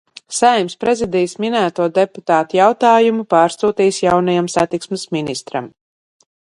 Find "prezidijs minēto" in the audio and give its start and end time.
0.83-1.85